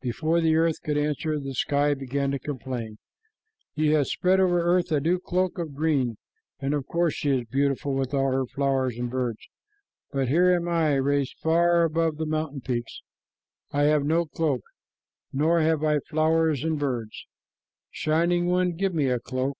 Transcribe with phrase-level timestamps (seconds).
[0.00, 2.96] Before the earth could answer, the sky began to complain.
[3.74, 6.16] "You have spread over earth a new cloak of green,
[6.60, 9.50] and of course she is beautiful with all her flowers and birds,
[10.12, 13.02] but here am I, raised far above the mountain peaks.
[13.70, 14.62] I have no cloak,
[15.30, 17.26] nor have I flowers and birds.
[17.90, 19.58] Shining One, give me a cloak."